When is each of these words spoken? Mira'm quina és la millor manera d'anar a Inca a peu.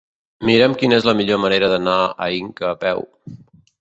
Mira'm 0.49 0.73
quina 0.83 0.97
és 1.01 1.05
la 1.09 1.15
millor 1.21 1.41
manera 1.43 1.69
d'anar 1.75 1.99
a 2.27 2.31
Inca 2.41 2.67
a 2.71 2.77
peu. 2.87 3.05